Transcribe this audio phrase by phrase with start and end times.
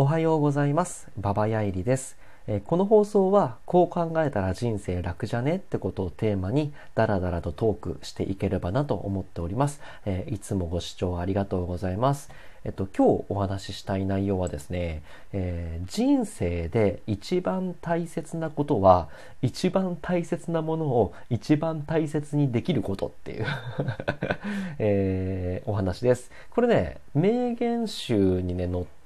[0.00, 1.08] おはようございます。
[1.16, 2.16] ババヤイリです。
[2.66, 9.80] この放送は、こう考えたら人生楽じゃねってことをテーマに、ダラダラとトークしていければなと思っております。
[10.28, 12.30] いつもご視聴ありがとうございます。
[12.64, 19.08] えっと、今日お話ししたい内容はですね、えー人生で一番大切なことは、
[19.42, 23.46] 一番大切なものを一番大切にできることっていう、
[24.78, 26.30] えーお話です。
[26.50, 28.97] これね、名言集にね、載って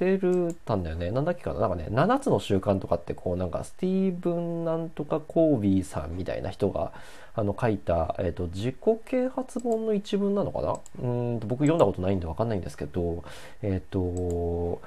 [0.00, 1.10] てるたんだよね。
[1.10, 6.92] なんだっけかななんかね、7つの習慣とかってこうなんかスティーブンなんとかコービーさんみたいな人が
[7.34, 13.22] あの書いた、えっ、と、自己啓発本の一文なのかなうんと僕読んだことないんでわかんないんですけど、
[13.62, 14.80] えっ、と、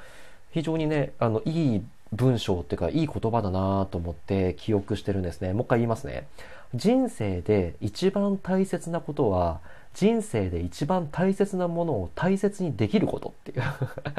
[0.51, 5.53] 非常にね、あの、いい文章っていうか、いい言葉だなと思って記憶してるんですね。
[5.53, 6.27] もう一回言いますね。
[6.73, 9.61] 人生で一番大切なことは、
[9.93, 13.63] 人生で一番大切なものを大切にできることっていう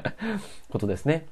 [0.70, 1.26] ことですね。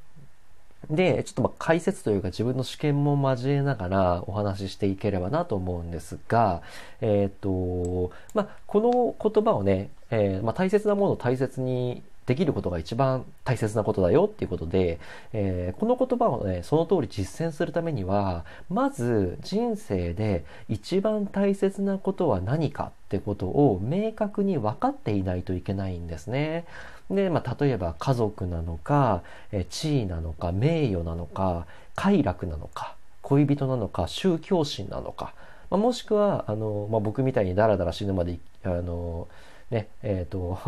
[0.91, 6.63] で、ちょっとまあ解説というか自分の試験も交えながらお話ししていければなと思うんですが、
[7.01, 14.99] えっ、と、まあ、この言葉をね、えーまあ、大切なものを大切にできることが一番大切なことだよっていうことで、
[15.35, 26.65] えーこの言葉をね、その通り実践するためには、まず人生で一番大切なことは何かってことを明確に分かっていないといけないんですね。
[27.11, 35.35] で、まあ、例えば家族なのか、え地位なのか、名誉なのか、快楽なのか、恋人なのか、宗教心なのか、
[35.71, 39.29] まあ、もしくは、あの、まあ、僕みたいにダラダラ死ぬまで、あの、
[39.71, 40.59] ね、えっ、と、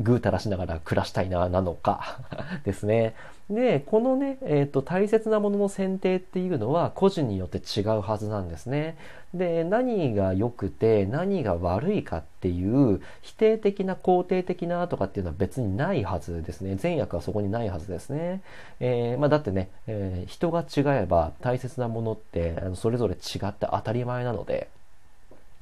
[0.00, 2.18] ぐうたらしながら暮らしたいな、なのか
[2.64, 3.14] ですね。
[3.50, 8.96] で、このね、えっ、と、大切なものの選定っていうのは個人によって違うはずなんですね。
[9.34, 16.76] で、何が良くて何が悪いかっていう否定的な肯定的なとかっていうのは別にないはずですね。
[16.76, 18.40] 善悪はそこにないはずですね。
[18.78, 24.68] えーまあだってね、えー人が違えば大切なものってそれぞれ違って当たり前なので、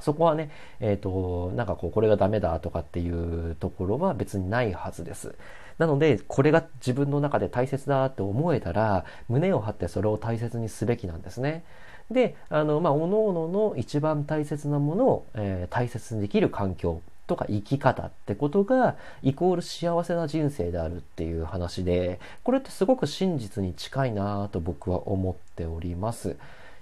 [0.01, 5.34] そこはね、えっ、と、なんかこう、これがダメだとかっていうところは別にないはずです。
[5.78, 11.65] なので、これが自分の中で大切だって思えたら、胸を張ってそれを大切にすべきなんですね。
[12.11, 26.37] で、あの、まあ、各々の一番大切なものを、えー大切にできる環境とか生き方ってことが、イコール幸せな人生であるっていう話で、これってすごく真実に近いなぁと僕は思っております。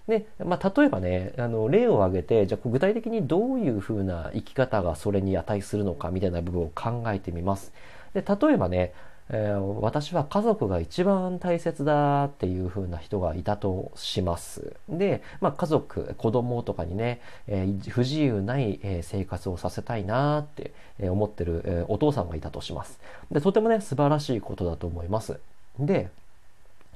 [0.08, 7.72] で、まあ、例えばね、あの、例を挙げて、じゃ具体的にどういうふうな生き方がそれに値するのかみたいな部分を考えてみます。
[8.14, 8.92] で、例えばね、
[9.28, 14.74] えー私は家族が一番大切だっていう風な人がいたとします。
[14.88, 23.00] で、まあ家族、子供とかにね、えー不自由ない、生活をさせたいなって思ってる、えお父さんがいたとします。
[23.32, 25.40] で、とてもね、素晴らしいことだと思います。
[25.80, 26.08] で、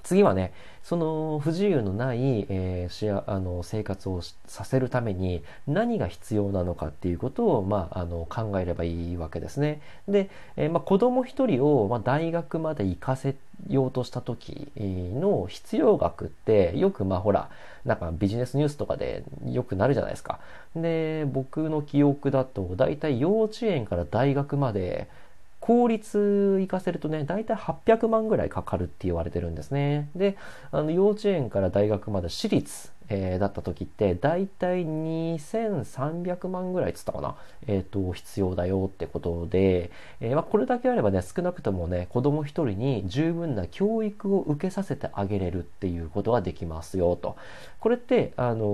[0.02, 0.52] 次はね、
[0.82, 9.80] その不自由のない、えーしああの生活をさせるために何が必要なのかっていうことを、まあ、あの考えればいいわけですね。
[10.08, 13.36] で、えーまあ、子供一人を、まあ、大学まで行かせ
[13.68, 17.50] ようとした時の必要額ってよくまあほら
[17.84, 20.40] なんかビジネスニュースとかでよくなるじゃないですか。
[20.74, 25.08] で僕の記憶だと大体幼稚園から大学まで
[25.70, 30.10] 公立行かせるとね、大体800万ぐらいかかるって言われてるんですね。
[30.16, 30.36] で、
[30.72, 37.36] あの幼稚園から大学まで私立、えーだった時って、大体2300万ぐらいつったかな。
[37.68, 47.36] えっ、と、必要だよってことで、えーまあ、これだけあればね、少なくともね、子供一人に十分な教育を受けさせてあげれるっていうことができますよと。
[47.78, 48.64] これって、あの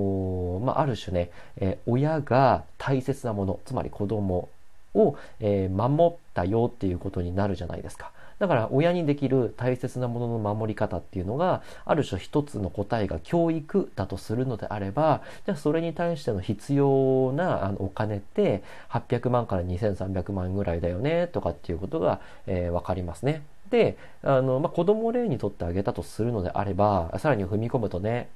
[0.62, 4.48] ーまあ、ある種ね、えー親が大切なもの、つまり子供
[4.96, 8.12] を、えー守ったよっていうことになるじゃないですか。
[8.38, 23.42] だから親にできる大切なものの守り方っていうのがある種一つの答えが教育だとするのであればじゃあそれに対しての必要なあのお金って800万から2300万ぐらいだよねとかっていうことが、えーわかりますね。
[23.70, 28.28] であの、まあ、子供を例にとってあげたとするのであればさらに踏み込むとね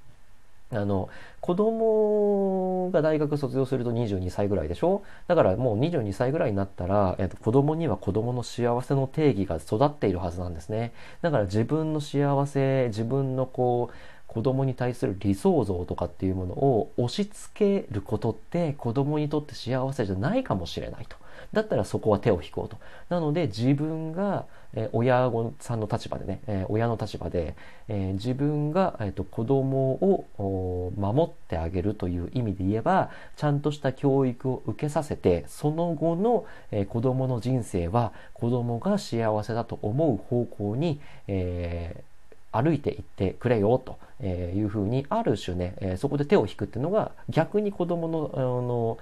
[0.73, 1.09] あの、
[1.41, 5.03] 子供が大学卒業すると22歳ぐらいでしょ？
[5.27, 10.93] だからもう22歳ぐらいになったら、えっと、子供には子供の幸せの定義が育っているはずなんですね。
[11.23, 13.95] だから自分の幸せ、自分のこう、
[14.31, 21.17] 子供に対する理想像とかっていうものを押し付けることって子供にとって幸せじゃないかもしれないと。
[21.53, 22.77] だったらそこは手を引こうと。
[23.09, 24.47] なので自分が、
[24.93, 27.57] 親御さんの立場でね、親の立場で、
[27.89, 29.01] 自分が、
[29.33, 29.95] 子供
[30.39, 36.45] を守ってあげるという意味で言えば、ちゃんとした教育を受けさせて、その後の、
[36.87, 42.10] 子供の人生は子供が幸せだと思う方向に、えー、
[42.53, 48.99] 歩いて行ってくれよというふうにある種ね、そこで手を引くっていうのが逆に子供のあの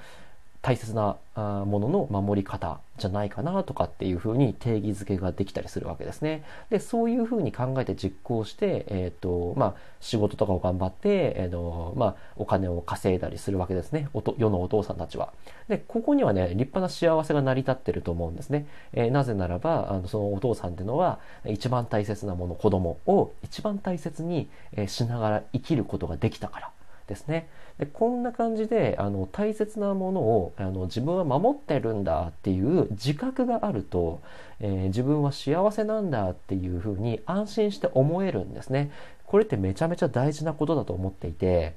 [0.61, 6.43] 大切なものの守り方じゃないかなとかっていうふうに定義づけができたりするわけですね。
[6.69, 14.09] で、そういうふうに考えて実行して、えっ、ー、と、まあ、仕事とかを頑張って、えっ、ー、と、まあ、お金を稼いだりするわけですね。
[14.15, 15.33] おと世のお父さんたちは。
[15.69, 18.67] で、ここにはね、立派な幸せが成り立ってると思うんですね。
[18.93, 24.51] えー、なぜならば、あのそのお父さんっていうのは、一番大切なもの、子供を一番大切に
[24.89, 26.73] しながら生きることができたから
[27.09, 27.49] ですね。
[27.79, 34.21] でこんな感じであの大切なものをあの自分は守ってるんだっていう自覚があると、
[34.61, 38.91] えー、自分は幸せなんだっていうふうに安心して思えるんですね。
[39.27, 41.75] これってめちゃめちゃ大事なことだと思っていて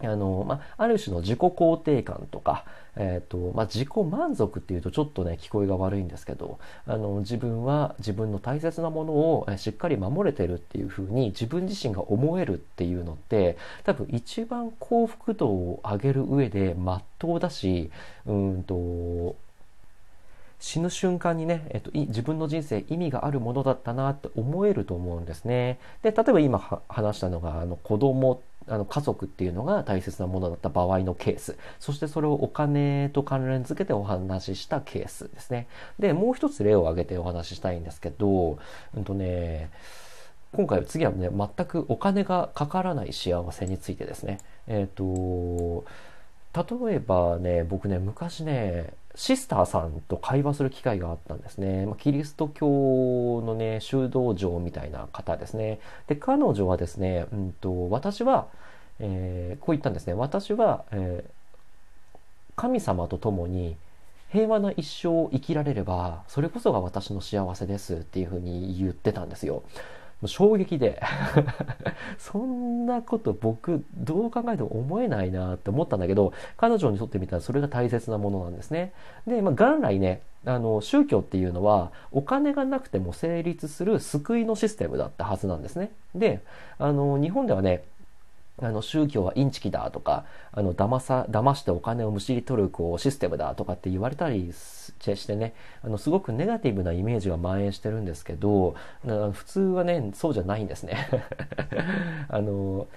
[0.00, 2.64] あの、まあ、ある種の自己肯定感とか、
[2.96, 17.90] えっ、ー、と、まあ、自己満足っていうとちょっとね、聞こえが悪いんですけど、あの、自分は自分の大切なものをしっかり守れてるっていうふうに自分自身が思えるっていうのって、多分一番幸福度を上げる上でまっとうだし、
[18.26, 19.36] うんと、
[20.60, 25.78] 死ぬ瞬間にね、えっと、自分の人生意味があるものだったなって思えると思うんですね。
[26.02, 31.56] で、例えば今話したのが、あの子供あの家族っていうのが大切なものだった場合のケース。
[31.80, 35.66] そしてそれをお金と関連づけてお話ししたケースですね。
[35.98, 38.58] でもう一つ例を挙げてお話ししたいんですけど
[38.94, 39.70] うんとね
[40.52, 44.38] 今回次はね全くお金がかからない幸せについてですね。
[44.66, 45.84] えっ、ー、と
[46.54, 51.86] 例えばね僕ね昔ねシスターさんと会話する機会があったんですね。
[51.86, 55.80] まキリスト教のね、修道場みたいな方ですね。
[56.06, 58.46] で、彼女はですね、うんと、私は、
[59.00, 60.12] えー、こう言ったんですね。
[60.12, 62.20] 私は、えー、
[62.54, 63.76] 神様と共に
[64.30, 69.64] 平和な一生を生きられれば、それこそが私の幸せですっていうふうに言ってたんですよ。
[70.26, 71.00] 衝撃で。
[72.18, 78.92] そんなこと僕どう考えても思えないなって思ったんだけど彼女にとってみたらそれが大切なものなんですね。
[79.26, 85.92] で、まあ、元来ねあの宗教っていうのはお金がなくても成立する救いのシステムだったはずなんですね。
[86.14, 86.40] で
[86.78, 87.84] あの日本ではね
[88.60, 98.74] あの宗教はインチキだとか、あの騙さ、騙してお金をむしり取るこうシステムだとかって言われたりしてね、あのすごくネガティブなイメージが蔓延してるんですけど、
[99.04, 101.08] 普通はね、そうじゃないんですね。
[102.28, 102.88] あの、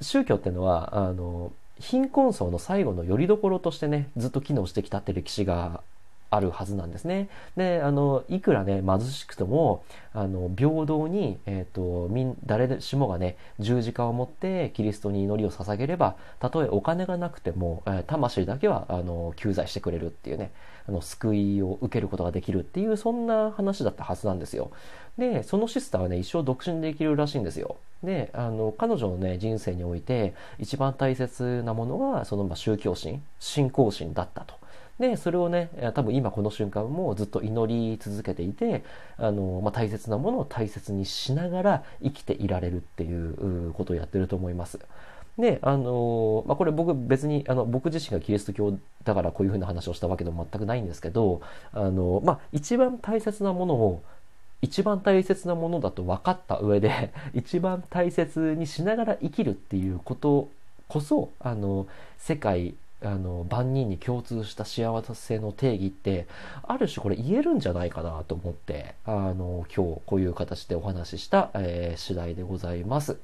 [0.00, 5.82] 宗教ってのは、あの、貧困層の最後の拠り所としてね、ずっと機能してきたって歴史が
[6.30, 7.28] あるはずなんですね。
[7.56, 9.82] で、あの、いくらね、貧しくとも、
[10.12, 20.52] あの、平等に、えっ、ー、と、みん、誰しもがね、十字架を持ってキリストに祈りを捧げれば、たとえお金がなくても、魂だけは、あの、救済してくれるっていうね、
[20.88, 24.70] あの、救いを受けることができるっていう、そんな話だったはずなんですよ。
[25.18, 27.76] で、そのシスターはね、一生独身で生きるらしいんですよ。
[28.04, 34.59] で、あの、彼女のね、人生において、一番大切なものは、その、まあ、宗教心、信仰心だったと。
[35.00, 38.84] で、それをね、多分今この瞬間もずっと祈り続けていて、
[39.16, 44.78] あの、まあ、大切なものを大切にしながら生きていられるっていうことをやってると思います。
[45.38, 51.40] で、あの、まあ、これ僕別に、あの、僕自身がキリスト教だからこういうふうな話をしたわけでも全くないんですけど、
[51.72, 54.02] あの、まあ、一番大切なものを
[54.62, 60.48] 一番大切なものだと分かった上で 一番大切にしながら生きるっていうこと
[60.88, 61.86] こそあの
[62.18, 66.26] 世界あの万人に共通した幸せの定義って
[66.62, 73.18] ある種これ言えるんじゃないかなと思ってあの今日こういう形でお話しした、えー、次第でございます。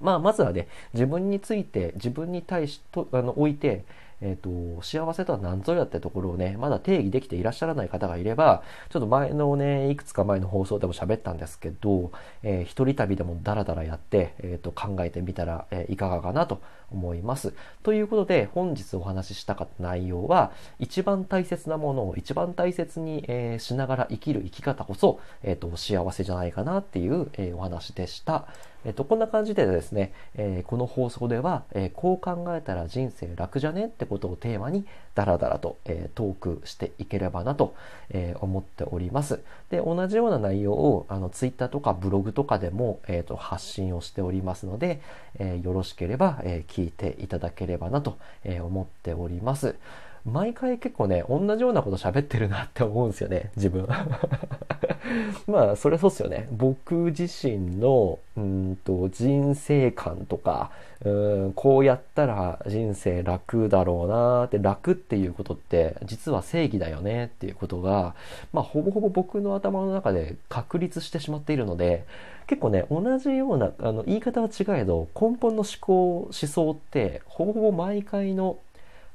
[0.00, 3.84] まあまずはね自分について自分に対しとあの置いて
[4.20, 16.60] えっ、ー、と、幸せとは何ぞやってところをね、まだ定義できていらっしゃらない方がいれば、ちょっと前のね、いくつか前の放送でも喋ったんですけど、えー、一人旅でもダラダラやって、えっ、ー、と、考えてみたら、えー、いかがかなと
[16.90, 17.54] 思います。
[17.82, 28.46] ということで、本日お話ししたかった内容は、一番大切なものを一番大切に、えー、しながら生きる生き方こそ、えっ、と、幸せじゃないかなっていう、えお話でした。
[28.84, 34.84] えっと、こんな感じでですね、えー、この放送では、えー、こう考えたら人生楽じゃねってことをテーマに
[35.14, 37.74] ダラダラと、えー、トークしていければなと、
[38.10, 39.40] えー、思っております。
[39.70, 45.00] で、同じような内容をあのツイッターとかブログとかでも、えーと、発信をしておりますので、
[45.38, 49.76] えー、よろしければ、えー、聞いていただければなと、えー、思っております。
[50.24, 53.86] 毎回結構ね、同じようなこと喋ってるなって思うんですよね、 自分。
[55.46, 56.48] まあ、それそうっすよね。
[56.52, 60.70] 僕自身の、うんと、人生観とか、
[61.04, 68.14] うんこうやったら人生楽だろうなって、楽っていうことって、実は正義だよねっていうことが、
[68.52, 72.04] まあ、ほぼほぼ僕の頭の中で確立してしまっているので、
[72.48, 78.56] 結構ね、同じような、あの、言い方は違えど、根本の思考、思想って、ほぼほぼ毎回の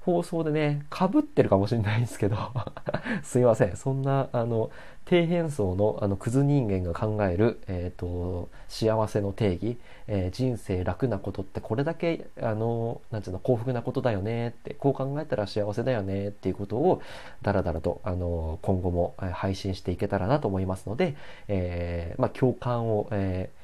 [0.03, 2.38] 放送でね、かぶってるかもしれないんですけど
[3.24, 3.77] すいません。
[3.77, 4.69] そんな、あの、
[5.05, 17.01] 低変層の、あの、クズ人間が考える、えっ、ー、と、幸せの定義、えー、人生楽なことってこれだけ、あの、なんていうの、幸福なことだよねって、こう考えたら幸せだよねっていうことを、
[17.41, 21.15] だらだらと、あの、今後も配信していけたらなと思いますので、
[21.48, 23.62] えー、まあ、共感を、えー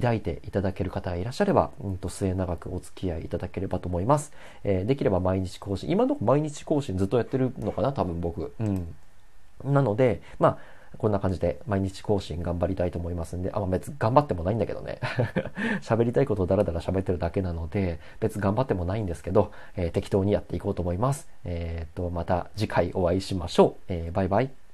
[0.00, 4.32] 抱いていただける方がいらっしゃれば、うんと末永くお付き合いいただければと思います。
[4.64, 8.52] えー、できれば毎日更新、今のとこ毎日更新ずっとやってるのかな、多分僕。
[8.58, 8.94] うん。
[9.64, 10.58] なので、まあ、
[10.98, 14.98] こんな感じで毎日更新頑張りたいと思いますんで、あ、まあ、別頑張ってもないんだけどね。
[15.82, 21.28] 喋りたいことをダラダラ喋ってるだけなので、別頑張ってもないんですけど、えー、適当にやっていこうと思います。
[21.44, 23.82] えっ、と、また次回お会いしましょう。
[23.88, 24.65] えー、バイバイ。